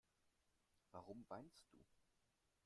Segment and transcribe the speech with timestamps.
[0.93, 1.77] Warum weinst du?